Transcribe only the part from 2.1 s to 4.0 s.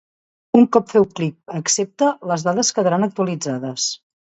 les dades quedaran actualitzades.